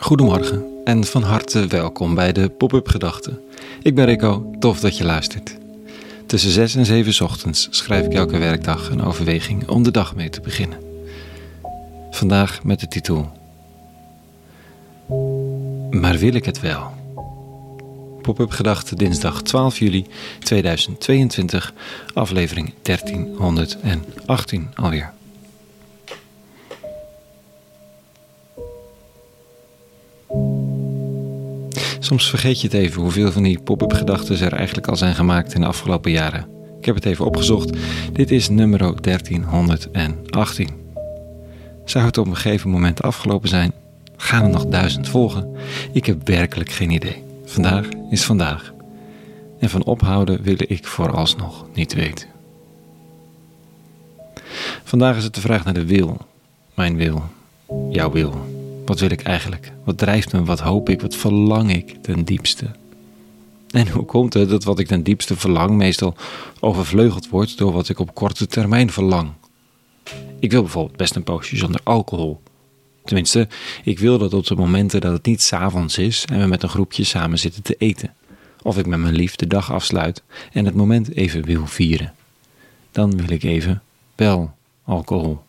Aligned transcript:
Goedemorgen 0.00 0.64
en 0.84 1.04
van 1.04 1.22
harte 1.22 1.66
welkom 1.66 2.14
bij 2.14 2.32
de 2.32 2.48
Pop-up 2.48 2.88
Gedachten. 2.88 3.40
Ik 3.82 3.94
ben 3.94 4.04
Rico, 4.04 4.50
tof 4.58 4.80
dat 4.80 4.96
je 4.96 5.04
luistert. 5.04 5.56
Tussen 6.26 6.50
6 6.50 6.74
en 6.74 6.86
7 6.86 7.24
ochtends 7.24 7.68
schrijf 7.70 8.06
ik 8.06 8.12
elke 8.12 8.38
werkdag 8.38 8.90
een 8.90 9.02
overweging 9.02 9.68
om 9.68 9.82
de 9.82 9.90
dag 9.90 10.14
mee 10.14 10.28
te 10.28 10.40
beginnen. 10.40 10.78
Vandaag 12.10 12.64
met 12.64 12.80
de 12.80 12.88
titel 12.88 13.32
Maar 15.90 16.16
wil 16.18 16.34
ik 16.34 16.44
het 16.44 16.60
wel? 16.60 16.90
Pop-up 18.22 18.50
Gedachten 18.50 18.96
dinsdag 18.96 19.42
12 19.42 19.78
juli 19.78 20.06
2022, 20.38 21.72
aflevering 22.14 22.74
1318 22.82 24.68
alweer. 24.74 25.16
Soms 32.08 32.30
vergeet 32.30 32.60
je 32.60 32.66
het 32.66 32.76
even 32.76 33.02
hoeveel 33.02 33.32
van 33.32 33.42
die 33.42 33.60
pop-up 33.60 33.92
gedachten 33.92 34.40
er 34.40 34.52
eigenlijk 34.52 34.86
al 34.86 34.96
zijn 34.96 35.14
gemaakt 35.14 35.54
in 35.54 35.60
de 35.60 35.66
afgelopen 35.66 36.10
jaren. 36.10 36.46
Ik 36.78 36.84
heb 36.84 36.94
het 36.94 37.04
even 37.04 37.24
opgezocht. 37.24 37.76
Dit 38.12 38.30
is 38.30 38.48
nummer 38.48 38.78
1318. 39.00 40.68
Zou 41.84 42.04
het 42.04 42.18
op 42.18 42.26
een 42.26 42.36
gegeven 42.36 42.70
moment 42.70 43.02
afgelopen 43.02 43.48
zijn? 43.48 43.72
Gaan 44.16 44.42
er 44.42 44.50
nog 44.50 44.66
duizend 44.66 45.08
volgen? 45.08 45.56
Ik 45.92 46.06
heb 46.06 46.26
werkelijk 46.26 46.70
geen 46.70 46.90
idee. 46.90 47.22
Vandaag 47.44 47.88
is 48.10 48.24
vandaag. 48.24 48.72
En 49.58 49.70
van 49.70 49.84
ophouden 49.84 50.42
wil 50.42 50.56
ik 50.58 50.86
vooralsnog 50.86 51.66
niet 51.74 51.94
weten. 51.94 52.28
Vandaag 54.84 55.16
is 55.16 55.24
het 55.24 55.34
de 55.34 55.40
vraag 55.40 55.64
naar 55.64 55.74
de 55.74 55.86
wil. 55.86 56.16
Mijn 56.74 56.96
wil. 56.96 57.22
Jouw 57.90 58.10
wil. 58.10 58.47
Wat 58.88 59.00
wil 59.00 59.10
ik 59.10 59.22
eigenlijk? 59.22 59.72
Wat 59.84 59.98
drijft 59.98 60.32
me? 60.32 60.44
Wat 60.44 60.60
hoop 60.60 60.88
ik? 60.88 61.00
Wat 61.00 61.14
verlang 61.14 61.74
ik 61.74 61.96
ten 62.02 62.24
diepste? 62.24 62.66
En 63.70 63.88
hoe 63.88 64.04
komt 64.04 64.34
het 64.34 64.48
dat 64.48 64.64
wat 64.64 64.78
ik 64.78 64.86
ten 64.86 65.02
diepste 65.02 65.36
verlang 65.36 65.70
meestal 65.70 66.16
overvleugeld 66.60 67.28
wordt 67.28 67.58
door 67.58 67.72
wat 67.72 67.88
ik 67.88 67.98
op 67.98 68.14
korte 68.14 68.46
termijn 68.46 68.90
verlang? 68.90 69.30
Ik 70.38 70.50
wil 70.50 70.62
bijvoorbeeld 70.62 70.96
best 70.96 71.14
een 71.14 71.22
poosje 71.22 71.56
zonder 71.56 71.80
alcohol. 71.84 72.40
Tenminste, 73.04 73.48
ik 73.84 73.98
wil 73.98 74.18
dat 74.18 74.34
op 74.34 74.46
de 74.46 74.54
momenten 74.54 75.00
dat 75.00 75.12
het 75.12 75.26
niet 75.26 75.42
s'avonds 75.42 75.98
is 75.98 76.24
en 76.24 76.40
we 76.40 76.46
met 76.46 76.62
een 76.62 76.68
groepje 76.68 77.04
samen 77.04 77.38
zitten 77.38 77.62
te 77.62 77.74
eten. 77.78 78.14
Of 78.62 78.78
ik 78.78 78.86
met 78.86 78.98
mijn 78.98 79.14
lief 79.14 79.36
de 79.36 79.46
dag 79.46 79.72
afsluit 79.72 80.22
en 80.52 80.64
het 80.64 80.74
moment 80.74 81.14
even 81.14 81.44
wil 81.44 81.66
vieren. 81.66 82.14
Dan 82.90 83.16
wil 83.16 83.30
ik 83.30 83.42
even 83.42 83.82
wel 84.14 84.54
alcohol. 84.84 85.46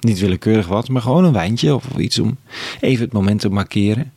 Niet 0.00 0.18
willekeurig 0.18 0.66
wat, 0.66 0.88
maar 0.88 1.02
gewoon 1.02 1.24
een 1.24 1.32
wijntje 1.32 1.74
of 1.74 1.96
iets 1.96 2.18
om 2.18 2.36
even 2.80 3.04
het 3.04 3.12
moment 3.12 3.40
te 3.40 3.48
markeren. 3.48 4.12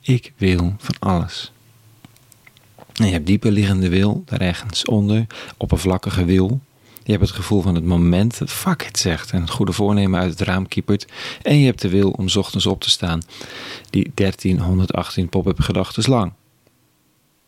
Ik 0.00 0.32
wil 0.36 0.74
van 0.78 0.94
alles. 0.98 1.52
En 2.94 3.06
je 3.06 3.12
hebt 3.12 3.26
dieper 3.26 3.52
liggende 3.52 3.88
wil, 3.88 4.22
daar 4.26 4.40
ergens 4.40 4.84
onder, 4.84 5.26
oppervlakkige 5.56 6.24
wil. 6.24 6.60
Je 7.02 7.12
hebt 7.12 7.26
het 7.26 7.36
gevoel 7.36 7.62
van 7.62 7.74
het 7.74 7.84
moment 7.84 8.38
dat 8.38 8.50
fuck 8.50 8.84
het 8.84 8.98
zegt 8.98 9.30
en 9.30 9.40
het 9.40 9.50
goede 9.50 9.72
voornemen 9.72 10.20
uit 10.20 10.30
het 10.30 10.40
raam 10.40 10.68
kiepert. 10.68 11.06
En 11.42 11.58
je 11.58 11.66
hebt 11.66 11.80
de 11.80 11.88
wil 11.88 12.10
om 12.10 12.26
ochtends 12.36 12.66
op 12.66 12.80
te 12.80 12.90
staan, 12.90 13.22
die 13.90 14.10
1318 14.14 15.28
pop-up 15.28 15.60
gedachten 15.60 16.10
lang. 16.10 16.32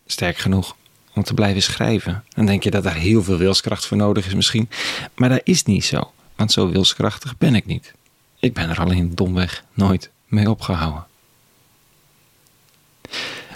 Sterk 0.06 0.36
genoeg 0.36 0.76
om 1.14 1.22
te 1.22 1.34
blijven 1.34 1.62
schrijven. 1.62 2.24
Dan 2.28 2.46
denk 2.46 2.62
je 2.62 2.70
dat 2.70 2.82
daar 2.82 2.94
heel 2.94 3.22
veel 3.22 3.36
wilskracht 3.36 3.86
voor 3.86 3.96
nodig 3.96 4.26
is 4.26 4.34
misschien, 4.34 4.68
maar 5.14 5.28
dat 5.28 5.40
is 5.44 5.64
niet 5.64 5.84
zo 5.84 6.12
zo 6.48 6.68
wilskrachtig 6.68 7.38
ben 7.38 7.54
ik 7.54 7.66
niet. 7.66 7.92
Ik 8.38 8.54
ben 8.54 8.70
er 8.70 8.80
alleen 8.80 9.14
domweg 9.14 9.64
nooit 9.74 10.10
mee 10.26 10.50
opgehouden. 10.50 11.06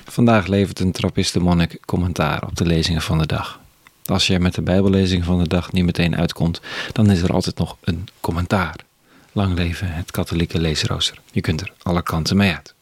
Vandaag 0.04 0.46
levert 0.46 0.80
een 0.80 0.92
trappistenmonnik 0.92 1.78
commentaar 1.84 2.42
op 2.42 2.56
de 2.56 2.66
lezingen 2.66 3.02
van 3.02 3.18
de 3.18 3.27
dag. 3.27 3.60
Als 4.05 4.27
je 4.27 4.39
met 4.39 4.55
de 4.55 4.62
bijbellezing 4.62 5.24
van 5.24 5.39
de 5.39 5.48
dag 5.48 5.72
niet 5.72 5.84
meteen 5.84 6.17
uitkomt, 6.17 6.61
dan 6.92 7.11
is 7.11 7.22
er 7.22 7.33
altijd 7.33 7.58
nog 7.58 7.77
een 7.80 8.08
commentaar. 8.20 8.77
Lang 9.33 9.55
leven 9.55 9.92
het 9.92 10.11
katholieke 10.11 10.61
leesrooster. 10.61 11.18
Je 11.33 11.40
kunt 11.40 11.61
er 11.61 11.72
alle 11.83 12.02
kanten 12.02 12.36
mee 12.36 12.55
uit. 12.55 12.74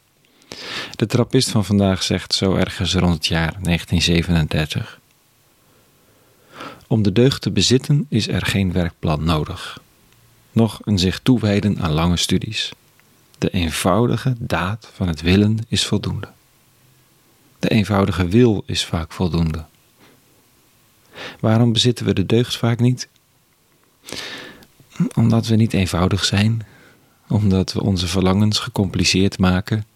De 0.97 1.07
trappist 1.07 1.51
van 1.51 1.65
vandaag 1.65 2.03
zegt 2.03 2.35
zo 2.35 2.55
ergens 2.55 2.95
rond 2.95 3.15
het 3.15 3.27
jaar 3.27 3.57
1937. 3.63 5.01
Om 6.87 7.03
de 7.03 7.13
deugd 7.13 7.43
te 7.43 7.51
bezitten 7.51 8.07
is 8.09 8.29
er 8.29 8.47
geen 8.47 8.73
werkplan 8.73 9.25
nodig 9.25 9.81
nog 10.53 10.81
een 10.85 10.99
zich 10.99 11.21
toewijden 11.21 11.81
aan 11.81 11.93
lange 11.93 12.17
studies. 12.17 12.73
De 13.39 13.51
eenvoudige 13.51 14.35
daad 14.39 14.91
van 14.95 15.09
het 15.09 15.21
willen 15.21 15.59
is 15.69 15.87
voldoende. 15.87 16.29
De 17.59 17.69
eenvoudige 17.69 18.29
wil 18.29 18.63
is 18.67 18.85
vaak 18.85 19.13
voldoende. 19.13 19.65
Waarom 21.41 21.73
bezitten 21.73 22.07
we 22.07 22.15
de 22.15 22.27
deugd 22.27 22.57
vaak 22.57 22.81
niet? 22.81 23.09
Omdat 25.15 25.47
we 25.47 25.57
niet 25.57 25.73
eenvoudig 25.73 26.25
zijn, 26.25 26.67
omdat 27.29 27.73
we 27.73 27.83
onze 27.83 28.07
verlangens 28.07 28.59
gecompliceerd 28.59 29.39
maken, 29.39 29.87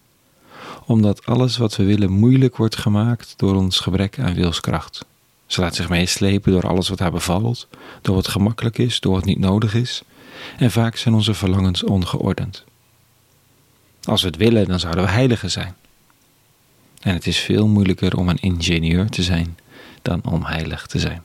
omdat 0.87 1.27
alles 1.27 1.57
wat 1.57 1.77
we 1.77 1.85
willen 1.85 2.11
moeilijk 2.11 2.57
wordt 2.57 2.77
gemaakt 2.77 3.35
door 3.37 3.55
ons 3.55 3.81
gebrek 3.81 4.19
aan 4.19 4.35
wilskracht. 4.35 5.05
Ze 5.47 5.61
laat 5.61 5.75
zich 5.75 5.89
meeslepen 5.89 6.53
door 6.53 6.69
alles 6.69 6.89
wat 6.89 6.99
haar 6.99 7.11
bevalt, 7.11 7.69
door 8.03 8.15
wat 8.15 8.29
gemakkelijk 8.29 8.79
is, 8.79 9.01
door 9.01 9.13
wat 9.13 9.25
niet 9.25 9.39
nodig 9.39 9.75
is, 9.75 10.03
en 10.59 10.71
vaak 10.71 10.97
zijn 10.97 11.15
onze 11.15 11.35
verlangens 11.35 11.85
ongeordend. 11.85 12.65
Als 14.03 14.23
we 14.23 14.29
het 14.29 14.37
willen, 14.37 14.69
dan 14.69 14.81
zouden 14.81 15.05
we 15.05 15.11
heiligen 15.11 15.51
zijn. 15.51 15.75
En 17.01 17.15
het 17.15 17.27
is 17.27 17.39
veel 17.39 17.67
moeilijker 17.67 18.17
om 18.17 18.29
een 18.29 18.41
ingenieur 18.41 19.09
te 19.09 19.23
zijn 19.23 19.59
dan 20.03 20.25
om 20.25 20.45
heilig 20.45 20.87
te 20.87 20.99
zijn. 20.99 21.23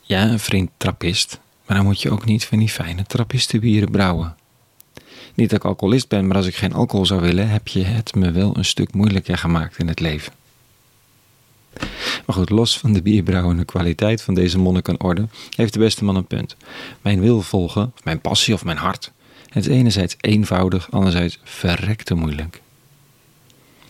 Ja, 0.00 0.22
een 0.22 0.38
vriend 0.38 0.70
trappist, 0.76 1.40
maar 1.66 1.76
dan 1.76 1.86
moet 1.86 2.02
je 2.02 2.10
ook 2.10 2.24
niet 2.24 2.44
van 2.44 2.58
die 2.58 2.68
fijne 2.68 3.04
trappistenbieren 3.04 3.90
brouwen. 3.90 4.36
Niet 5.34 5.50
dat 5.50 5.58
ik 5.58 5.64
alcoholist 5.64 6.08
ben, 6.08 6.26
maar 6.26 6.36
als 6.36 6.46
ik 6.46 6.54
geen 6.54 6.72
alcohol 6.72 7.06
zou 7.06 7.20
willen, 7.20 7.48
heb 7.48 7.68
je 7.68 7.82
het 7.82 8.14
me 8.14 8.30
wel 8.30 8.56
een 8.56 8.64
stuk 8.64 8.94
moeilijker 8.94 9.38
gemaakt 9.38 9.78
in 9.78 9.88
het 9.88 10.00
leven. 10.00 10.32
Maar 12.26 12.36
goed, 12.36 12.50
los 12.50 12.78
van 12.78 12.92
de 12.92 13.02
bierbrouwende 13.02 13.64
kwaliteit 13.64 14.22
van 14.22 14.34
deze 14.34 14.58
monnik 14.58 14.88
aan 14.88 15.00
orde, 15.00 15.28
heeft 15.56 15.72
de 15.72 15.78
beste 15.78 16.04
man 16.04 16.16
een 16.16 16.26
punt. 16.26 16.56
Mijn 17.02 17.20
wil 17.20 17.42
volgen, 17.42 17.92
mijn 18.02 18.20
passie 18.20 18.54
of 18.54 18.64
mijn 18.64 18.76
hart, 18.76 19.12
het 19.54 19.66
is 19.66 19.72
enerzijds 19.72 20.16
eenvoudig, 20.20 20.90
anderzijds 20.90 21.38
verrekte 21.42 22.14
moeilijk. 22.14 22.62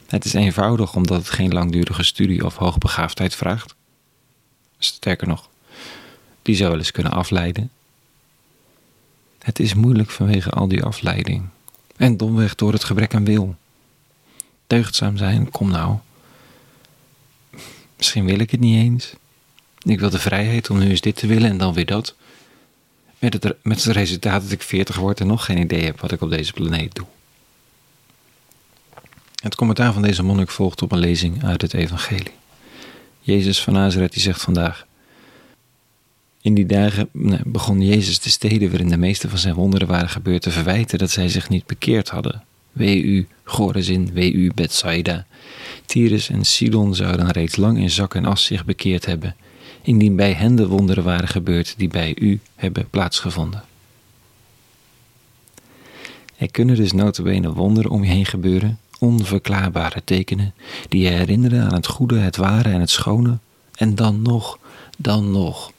Het 0.06 0.24
is 0.24 0.32
eenvoudig 0.32 0.94
omdat 0.94 1.18
het 1.18 1.30
geen 1.30 1.52
langdurige 1.52 2.02
studie 2.02 2.44
of 2.44 2.56
hoogbegaafdheid 2.56 3.34
vraagt. 3.34 3.74
Sterker 4.78 5.28
nog, 5.28 5.48
die 6.42 6.54
zou 6.54 6.70
wel 6.70 6.78
eens 6.78 6.90
kunnen 6.90 7.12
afleiden. 7.12 7.70
Het 9.38 9.58
is 9.58 9.74
moeilijk 9.74 10.10
vanwege 10.10 10.50
al 10.50 10.68
die 10.68 10.82
afleiding. 10.82 11.44
En 11.96 12.16
domweg 12.16 12.54
door 12.54 12.72
het 12.72 12.84
gebrek 12.84 13.14
aan 13.14 13.24
wil. 13.24 13.56
Deugdzaam 14.66 15.16
zijn, 15.16 15.50
kom 15.50 15.70
nou. 15.70 15.96
Misschien 17.96 18.24
wil 18.24 18.38
ik 18.38 18.50
het 18.50 18.60
niet 18.60 18.76
eens. 18.76 19.12
Ik 19.82 20.00
wil 20.00 20.10
de 20.10 20.18
vrijheid 20.18 20.70
om 20.70 20.78
nu 20.78 20.88
eens 20.88 21.00
dit 21.00 21.16
te 21.16 21.26
willen 21.26 21.50
en 21.50 21.58
dan 21.58 21.74
weer 21.74 21.86
dat. 21.86 22.14
Met 23.18 23.32
het, 23.32 23.54
met 23.62 23.84
het 23.84 23.94
resultaat 23.94 24.42
dat 24.42 24.50
ik 24.50 24.62
40 24.62 24.96
word 24.96 25.20
en 25.20 25.26
nog 25.26 25.44
geen 25.44 25.58
idee 25.58 25.84
heb 25.84 26.00
wat 26.00 26.12
ik 26.12 26.20
op 26.20 26.30
deze 26.30 26.52
planeet 26.52 26.94
doe. 26.94 27.06
Het 29.42 29.54
commentaar 29.54 29.92
van 29.92 30.02
deze 30.02 30.22
monnik 30.22 30.50
volgt 30.50 30.82
op 30.82 30.92
een 30.92 30.98
lezing 30.98 31.44
uit 31.44 31.62
het 31.62 31.74
Evangelie. 31.74 32.32
Jezus 33.20 33.62
van 33.62 33.72
Nazareth 33.72 34.12
die 34.12 34.22
zegt 34.22 34.42
vandaag. 34.42 34.86
In 36.40 36.54
die 36.54 36.66
dagen 36.66 37.08
begon 37.44 37.80
Jezus 37.80 38.20
de 38.20 38.30
steden 38.30 38.70
waarin 38.70 38.88
de 38.88 38.96
meeste 38.96 39.28
van 39.28 39.38
zijn 39.38 39.54
wonderen 39.54 39.88
waren 39.88 40.08
gebeurd 40.08 40.42
te 40.42 40.50
verwijten 40.50 40.98
dat 40.98 41.10
zij 41.10 41.28
zich 41.28 41.48
niet 41.48 41.66
bekeerd 41.66 42.08
hadden. 42.08 42.44
Wee 42.74 43.02
u, 43.02 43.26
Gorizin, 43.44 44.10
wee 44.12 44.32
u, 44.32 44.52
Bethsaida. 44.54 45.26
Tyrus 45.86 46.28
en 46.28 46.44
Sidon 46.44 46.94
zouden 46.94 47.30
reeds 47.30 47.56
lang 47.56 47.78
in 47.78 47.90
zak 47.90 48.14
en 48.14 48.24
as 48.24 48.44
zich 48.44 48.64
bekeerd 48.64 49.06
hebben, 49.06 49.36
indien 49.82 50.16
bij 50.16 50.32
hen 50.32 50.56
de 50.56 50.66
wonderen 50.66 51.04
waren 51.04 51.28
gebeurd 51.28 51.74
die 51.76 51.88
bij 51.88 52.14
u 52.18 52.40
hebben 52.54 52.90
plaatsgevonden. 52.90 53.64
Er 56.36 56.50
kunnen 56.50 56.76
dus 56.76 56.92
notabene 56.92 57.52
wonderen 57.52 57.90
om 57.90 58.04
je 58.04 58.10
heen 58.10 58.26
gebeuren, 58.26 58.78
onverklaarbare 58.98 60.02
tekenen, 60.04 60.54
die 60.88 61.02
je 61.02 61.08
herinneren 61.08 61.64
aan 61.64 61.74
het 61.74 61.86
goede, 61.86 62.18
het 62.18 62.36
ware 62.36 62.68
en 62.68 62.80
het 62.80 62.90
schone, 62.90 63.38
en 63.74 63.94
dan 63.94 64.22
nog, 64.22 64.58
dan 64.98 65.30
nog. 65.30 65.72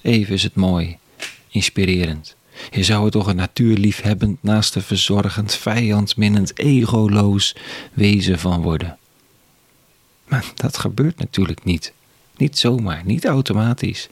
Even 0.00 0.34
is 0.34 0.42
het 0.42 0.54
mooi, 0.54 0.96
inspirerend. 1.48 2.36
Je 2.70 2.84
zou 2.84 3.04
er 3.04 3.10
toch 3.10 3.26
een 3.26 3.36
natuurliefhebbend, 3.36 4.42
naast 4.42 4.74
de 4.74 4.80
verzorgend, 4.80 5.54
vijandminnend, 5.54 6.58
egoloos 6.58 7.56
wezen 7.92 8.38
van 8.38 8.62
worden. 8.62 8.98
Maar 10.28 10.44
dat 10.54 10.78
gebeurt 10.78 11.18
natuurlijk 11.18 11.64
niet. 11.64 11.92
Niet 12.36 12.58
zomaar, 12.58 13.02
niet 13.04 13.24
automatisch. 13.24 14.08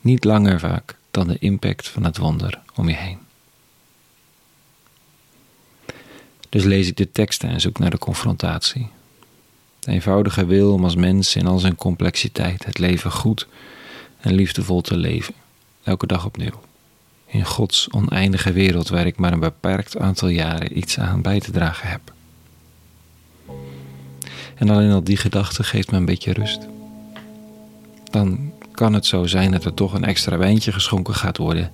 Niet 0.00 0.24
langer 0.24 0.60
vaak 0.60 0.96
dan 1.10 1.26
de 1.26 1.38
impact 1.38 1.88
van 1.88 2.04
het 2.04 2.16
wonder 2.16 2.60
om 2.74 2.88
je 2.88 2.94
heen. 2.94 3.18
Dus 6.48 6.64
lees 6.64 6.88
ik 6.88 6.96
de 6.96 7.12
teksten 7.12 7.48
en 7.48 7.60
zoek 7.60 7.78
naar 7.78 7.90
de 7.90 7.98
confrontatie. 7.98 8.88
De 9.78 9.92
eenvoudige 9.92 10.46
wil 10.46 10.72
om 10.72 10.84
als 10.84 10.94
mens 10.94 11.36
in 11.36 11.46
al 11.46 11.58
zijn 11.58 11.76
complexiteit 11.76 12.64
het 12.64 12.78
leven 12.78 13.10
goed 13.10 13.46
en 14.20 14.34
liefdevol 14.34 14.80
te 14.80 14.96
leven, 14.96 15.34
elke 15.82 16.06
dag 16.06 16.24
opnieuw. 16.24 16.60
In 17.36 17.44
Gods 17.44 17.90
oneindige 17.90 18.52
wereld 18.52 18.88
waar 18.88 19.06
ik 19.06 19.16
maar 19.18 19.32
een 19.32 19.40
beperkt 19.40 19.98
aantal 19.98 20.28
jaren 20.28 20.78
iets 20.78 20.98
aan 20.98 21.22
bij 21.22 21.40
te 21.40 21.50
dragen 21.50 21.88
heb. 21.88 22.00
En 24.54 24.70
alleen 24.70 24.90
al 24.90 25.04
die 25.04 25.16
gedachte 25.16 25.64
geeft 25.64 25.90
me 25.90 25.96
een 25.96 26.04
beetje 26.04 26.32
rust. 26.32 26.66
Dan 28.10 28.52
kan 28.72 28.92
het 28.92 29.06
zo 29.06 29.26
zijn 29.26 29.50
dat 29.50 29.64
er 29.64 29.74
toch 29.74 29.92
een 29.92 30.04
extra 30.04 30.36
wijntje 30.38 30.72
geschonken 30.72 31.14
gaat 31.14 31.36
worden, 31.36 31.72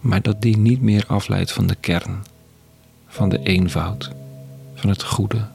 maar 0.00 0.22
dat 0.22 0.42
die 0.42 0.56
niet 0.56 0.82
meer 0.82 1.04
afleidt 1.06 1.52
van 1.52 1.66
de 1.66 1.74
kern, 1.74 2.24
van 3.06 3.28
de 3.28 3.42
eenvoud, 3.42 4.10
van 4.74 4.90
het 4.90 5.02
goede. 5.02 5.48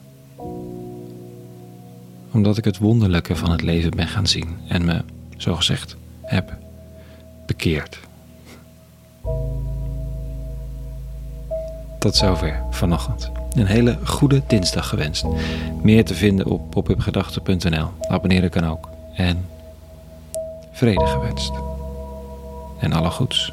Omdat 2.30 2.58
ik 2.58 2.64
het 2.64 2.78
wonderlijke 2.78 3.36
van 3.36 3.50
het 3.50 3.62
leven 3.62 3.90
ben 3.90 4.08
gaan 4.08 4.26
zien 4.26 4.56
en 4.68 4.84
me, 4.84 5.02
zogezegd, 5.36 5.96
heb 6.22 6.56
bekeerd. 7.46 8.06
Tot 11.98 12.16
zover 12.16 12.62
vanochtend. 12.70 13.30
Een 13.54 13.66
hele 13.66 13.98
goede 14.04 14.42
dinsdag 14.46 14.88
gewenst. 14.88 15.24
Meer 15.82 16.04
te 16.04 16.14
vinden 16.14 16.46
op 16.46 16.70
popupgedachten.nl. 16.70 17.88
Abonneren 18.08 18.50
kan 18.50 18.66
ook. 18.66 18.88
En 19.14 19.46
vrede 20.72 21.06
gewenst. 21.06 21.52
En 22.80 22.92
alle 22.92 23.10
goeds. 23.10 23.52